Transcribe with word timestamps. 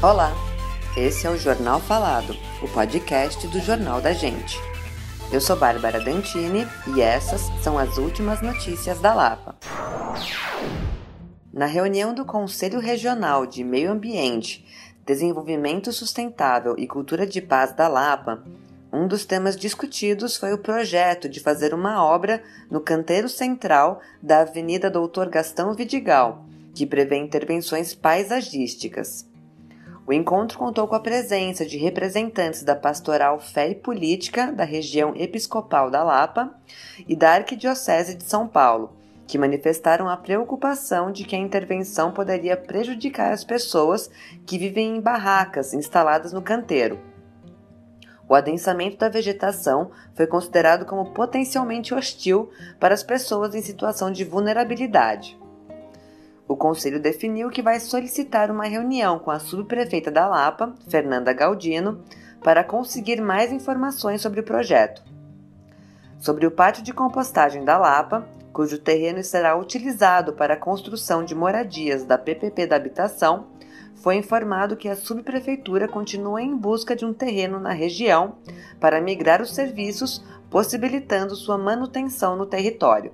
Olá, 0.00 0.32
esse 0.96 1.26
é 1.26 1.30
o 1.30 1.36
Jornal 1.36 1.80
Falado, 1.80 2.32
o 2.62 2.68
podcast 2.68 3.48
do 3.48 3.58
Jornal 3.58 4.00
da 4.00 4.12
Gente. 4.12 4.56
Eu 5.32 5.40
sou 5.40 5.56
Bárbara 5.56 6.00
Dantini 6.00 6.64
e 6.94 7.00
essas 7.00 7.40
são 7.64 7.76
as 7.76 7.98
últimas 7.98 8.40
notícias 8.40 9.00
da 9.00 9.12
Lapa. 9.12 9.56
Na 11.52 11.66
reunião 11.66 12.14
do 12.14 12.24
Conselho 12.24 12.78
Regional 12.78 13.44
de 13.44 13.64
Meio 13.64 13.90
Ambiente, 13.90 14.64
Desenvolvimento 15.04 15.92
Sustentável 15.92 16.76
e 16.78 16.86
Cultura 16.86 17.26
de 17.26 17.42
Paz 17.42 17.72
da 17.72 17.88
Lapa, 17.88 18.44
um 18.92 19.08
dos 19.08 19.24
temas 19.24 19.56
discutidos 19.56 20.36
foi 20.36 20.52
o 20.52 20.58
projeto 20.58 21.28
de 21.28 21.40
fazer 21.40 21.74
uma 21.74 22.04
obra 22.04 22.40
no 22.70 22.80
canteiro 22.80 23.28
central 23.28 24.00
da 24.22 24.42
Avenida 24.42 24.88
Doutor 24.88 25.28
Gastão 25.28 25.74
Vidigal, 25.74 26.44
que 26.72 26.86
prevê 26.86 27.16
intervenções 27.16 27.96
paisagísticas. 27.96 29.27
O 30.08 30.12
encontro 30.14 30.58
contou 30.58 30.88
com 30.88 30.94
a 30.94 31.00
presença 31.00 31.66
de 31.66 31.76
representantes 31.76 32.62
da 32.62 32.74
Pastoral 32.74 33.38
Fé 33.38 33.68
e 33.68 33.74
Política 33.74 34.50
da 34.50 34.64
região 34.64 35.12
episcopal 35.14 35.90
da 35.90 36.02
Lapa 36.02 36.50
e 37.06 37.14
da 37.14 37.32
Arquidiocese 37.32 38.14
de 38.14 38.24
São 38.24 38.48
Paulo, 38.48 38.96
que 39.26 39.36
manifestaram 39.36 40.08
a 40.08 40.16
preocupação 40.16 41.12
de 41.12 41.24
que 41.24 41.36
a 41.36 41.38
intervenção 41.38 42.10
poderia 42.10 42.56
prejudicar 42.56 43.32
as 43.32 43.44
pessoas 43.44 44.10
que 44.46 44.56
vivem 44.56 44.96
em 44.96 45.00
barracas 45.02 45.74
instaladas 45.74 46.32
no 46.32 46.40
canteiro 46.40 46.98
o 48.28 48.34
adensamento 48.34 48.98
da 48.98 49.08
vegetação 49.08 49.90
foi 50.14 50.26
considerado 50.26 50.84
como 50.84 51.12
potencialmente 51.12 51.94
hostil 51.94 52.50
para 52.78 52.92
as 52.92 53.02
pessoas 53.02 53.54
em 53.54 53.62
situação 53.62 54.12
de 54.12 54.22
vulnerabilidade. 54.22 55.38
O 56.48 56.56
Conselho 56.56 56.98
definiu 56.98 57.50
que 57.50 57.60
vai 57.60 57.78
solicitar 57.78 58.50
uma 58.50 58.64
reunião 58.64 59.18
com 59.18 59.30
a 59.30 59.38
subprefeita 59.38 60.10
da 60.10 60.26
Lapa, 60.26 60.74
Fernanda 60.88 61.30
Galdino, 61.34 62.02
para 62.42 62.64
conseguir 62.64 63.20
mais 63.20 63.52
informações 63.52 64.22
sobre 64.22 64.40
o 64.40 64.44
projeto. 64.44 65.02
Sobre 66.18 66.46
o 66.46 66.50
pátio 66.50 66.82
de 66.82 66.94
compostagem 66.94 67.66
da 67.66 67.76
Lapa, 67.76 68.26
cujo 68.50 68.78
terreno 68.78 69.22
será 69.22 69.58
utilizado 69.58 70.32
para 70.32 70.54
a 70.54 70.56
construção 70.56 71.22
de 71.22 71.34
moradias 71.34 72.04
da 72.04 72.16
PPP 72.16 72.66
da 72.66 72.76
Habitação, 72.76 73.48
foi 73.96 74.16
informado 74.16 74.76
que 74.76 74.88
a 74.88 74.96
subprefeitura 74.96 75.86
continua 75.86 76.40
em 76.40 76.56
busca 76.56 76.96
de 76.96 77.04
um 77.04 77.12
terreno 77.12 77.60
na 77.60 77.72
região 77.72 78.36
para 78.80 79.02
migrar 79.02 79.42
os 79.42 79.54
serviços, 79.54 80.24
possibilitando 80.48 81.36
sua 81.36 81.58
manutenção 81.58 82.36
no 82.36 82.46
território. 82.46 83.12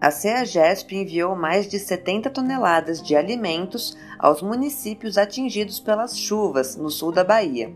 A 0.00 0.10
CEAGESP 0.10 0.96
enviou 0.96 1.36
mais 1.36 1.68
de 1.68 1.78
70 1.78 2.30
toneladas 2.30 3.02
de 3.02 3.14
alimentos 3.14 3.94
aos 4.18 4.40
municípios 4.40 5.18
atingidos 5.18 5.78
pelas 5.78 6.16
chuvas 6.16 6.74
no 6.74 6.88
sul 6.88 7.12
da 7.12 7.22
Bahia. 7.22 7.70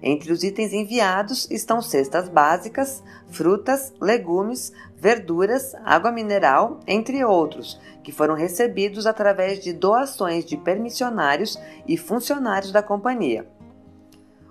Entre 0.00 0.30
os 0.30 0.44
itens 0.44 0.72
enviados 0.72 1.50
estão 1.50 1.82
cestas 1.82 2.28
básicas, 2.28 3.02
frutas, 3.26 3.92
legumes, 4.00 4.72
verduras, 4.96 5.74
água 5.84 6.12
mineral, 6.12 6.78
entre 6.86 7.24
outros, 7.24 7.80
que 8.04 8.12
foram 8.12 8.34
recebidos 8.34 9.04
através 9.04 9.58
de 9.58 9.72
doações 9.72 10.44
de 10.44 10.56
permissionários 10.56 11.58
e 11.84 11.96
funcionários 11.96 12.70
da 12.70 12.82
companhia. 12.82 13.44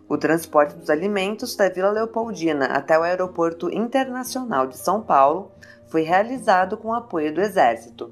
O 0.10 0.18
transporte 0.18 0.76
dos 0.76 0.90
alimentos 0.90 1.56
da 1.56 1.70
Vila 1.70 1.92
Leopoldina 1.92 2.66
até 2.66 2.98
o 2.98 3.04
Aeroporto 3.04 3.70
Internacional 3.72 4.66
de 4.66 4.76
São 4.76 5.04
Paulo 5.04 5.52
foi 5.88 6.02
realizado 6.02 6.76
com 6.78 6.92
apoio 6.92 7.32
do 7.32 7.40
Exército. 7.40 8.12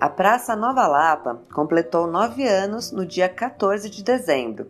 A 0.00 0.08
Praça 0.08 0.56
Nova 0.56 0.84
Lapa 0.88 1.42
completou 1.54 2.08
nove 2.08 2.44
anos 2.44 2.90
no 2.90 3.06
dia 3.06 3.28
14 3.28 3.88
de 3.88 4.02
dezembro. 4.02 4.68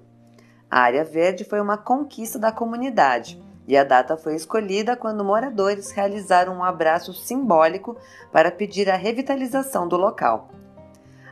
A 0.70 0.80
área 0.80 1.04
verde 1.04 1.42
foi 1.42 1.58
uma 1.58 1.78
conquista 1.78 2.38
da 2.38 2.52
comunidade 2.52 3.42
e 3.66 3.78
a 3.78 3.84
data 3.84 4.14
foi 4.14 4.34
escolhida 4.34 4.94
quando 4.94 5.24
moradores 5.24 5.90
realizaram 5.90 6.56
um 6.56 6.64
abraço 6.64 7.14
simbólico 7.14 7.96
para 8.30 8.50
pedir 8.50 8.90
a 8.90 8.96
revitalização 8.96 9.88
do 9.88 9.96
local. 9.96 10.50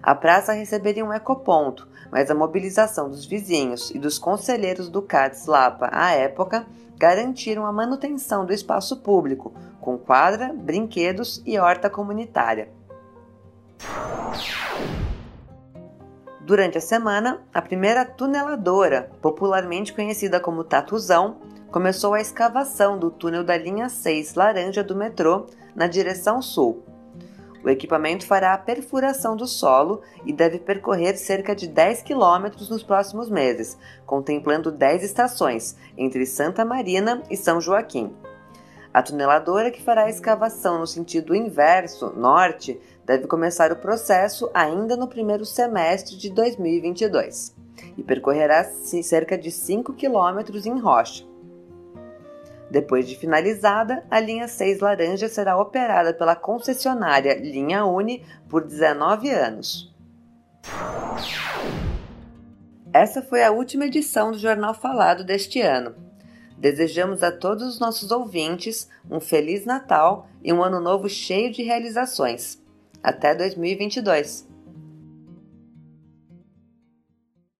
A 0.02 0.14
praça 0.14 0.52
receberia 0.52 1.04
um 1.04 1.12
ecoponto, 1.12 1.88
mas 2.10 2.30
a 2.30 2.34
mobilização 2.34 3.08
dos 3.08 3.26
vizinhos 3.26 3.90
e 3.90 3.98
dos 3.98 4.18
conselheiros 4.18 4.88
do 4.88 5.02
CADS 5.02 5.46
Lapa 5.46 5.90
à 5.92 6.12
época 6.12 6.66
garantiram 6.96 7.64
a 7.64 7.72
manutenção 7.72 8.44
do 8.44 8.52
espaço 8.52 8.98
público, 8.98 9.54
com 9.80 9.96
quadra, 9.96 10.52
brinquedos 10.52 11.42
e 11.46 11.58
horta 11.58 11.88
comunitária. 11.88 12.68
Durante 16.40 16.78
a 16.78 16.80
semana, 16.80 17.42
a 17.52 17.60
primeira 17.60 18.04
tuneladora, 18.04 19.10
popularmente 19.20 19.92
conhecida 19.92 20.40
como 20.40 20.64
Tatuzão, 20.64 21.36
começou 21.70 22.14
a 22.14 22.20
escavação 22.20 22.98
do 22.98 23.10
túnel 23.10 23.44
da 23.44 23.56
linha 23.56 23.88
6 23.88 24.34
laranja 24.34 24.82
do 24.82 24.96
metrô 24.96 25.46
na 25.74 25.86
direção 25.86 26.40
sul. 26.40 26.82
O 27.68 27.70
equipamento 27.70 28.26
fará 28.26 28.54
a 28.54 28.58
perfuração 28.58 29.36
do 29.36 29.46
solo 29.46 30.00
e 30.24 30.32
deve 30.32 30.58
percorrer 30.58 31.18
cerca 31.18 31.54
de 31.54 31.68
10 31.68 32.00
quilômetros 32.00 32.70
nos 32.70 32.82
próximos 32.82 33.28
meses, 33.28 33.76
contemplando 34.06 34.72
10 34.72 35.04
estações 35.04 35.76
entre 35.94 36.24
Santa 36.24 36.64
Marina 36.64 37.22
e 37.28 37.36
São 37.36 37.60
Joaquim. 37.60 38.16
A 38.90 39.02
tuneladora 39.02 39.70
que 39.70 39.82
fará 39.82 40.04
a 40.04 40.08
escavação 40.08 40.78
no 40.78 40.86
sentido 40.86 41.34
inverso, 41.34 42.10
norte, 42.16 42.80
deve 43.04 43.26
começar 43.26 43.70
o 43.70 43.76
processo 43.76 44.50
ainda 44.54 44.96
no 44.96 45.06
primeiro 45.06 45.44
semestre 45.44 46.16
de 46.16 46.30
2022 46.30 47.54
e 47.98 48.02
percorrerá 48.02 48.64
cerca 48.64 49.36
de 49.36 49.50
5 49.50 49.92
quilômetros 49.92 50.64
em 50.64 50.78
rocha. 50.78 51.22
Depois 52.70 53.08
de 53.08 53.16
finalizada, 53.16 54.04
a 54.10 54.20
linha 54.20 54.46
6 54.46 54.80
laranja 54.80 55.28
será 55.28 55.56
operada 55.56 56.12
pela 56.12 56.36
concessionária 56.36 57.34
Linha 57.34 57.84
Uni 57.84 58.24
por 58.48 58.64
19 58.64 59.30
anos. 59.30 59.94
Essa 62.92 63.22
foi 63.22 63.42
a 63.42 63.50
última 63.50 63.86
edição 63.86 64.32
do 64.32 64.38
Jornal 64.38 64.74
Falado 64.74 65.24
deste 65.24 65.60
ano. 65.60 65.94
Desejamos 66.58 67.22
a 67.22 67.30
todos 67.30 67.62
os 67.66 67.78
nossos 67.78 68.10
ouvintes 68.10 68.88
um 69.10 69.20
Feliz 69.20 69.64
Natal 69.64 70.28
e 70.42 70.52
um 70.52 70.62
Ano 70.62 70.80
Novo 70.80 71.08
cheio 71.08 71.52
de 71.52 71.62
realizações. 71.62 72.60
Até 73.02 73.34
2022! 73.34 74.46